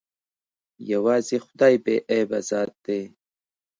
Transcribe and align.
يوازې 0.91 1.37
خداى 1.45 1.75
بې 1.83 1.95
عيبه 2.11 2.39
ذات 2.49 2.71
ديه. 2.83 3.05